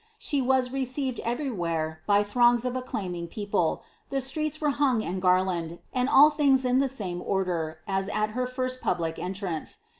She 0.17 0.41
was 0.41 0.71
received 0.71 1.19
everywhere 1.19 2.01
by 2.07 2.23
throngs 2.23 2.65
of 2.65 2.75
acclaiming 2.75 3.27
people; 3.27 3.83
the 4.09 4.19
streets 4.19 4.59
were 4.59 4.71
hung 4.71 5.03
and 5.03 5.21
garlanded; 5.21 5.77
and 5.93 6.09
al] 6.09 6.31
things 6.31 6.65
in 6.65 6.79
the 6.79 6.89
same 6.89 7.21
order^ 7.21 7.75
m 7.87 8.07
at 8.11 8.31
her 8.31 8.47
first 8.47 8.81
public 8.81 9.19
entrance. 9.19 9.77